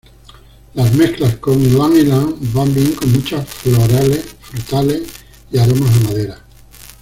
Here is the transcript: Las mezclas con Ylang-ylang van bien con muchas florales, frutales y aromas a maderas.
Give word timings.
Las 0.73 0.95
mezclas 0.95 1.35
con 1.37 1.61
Ylang-ylang 1.61 2.35
van 2.55 2.73
bien 2.73 2.91
con 2.93 3.11
muchas 3.11 3.47
florales, 3.47 4.25
frutales 4.39 5.03
y 5.51 5.59
aromas 5.59 5.95
a 5.95 5.99
maderas. 6.05 6.39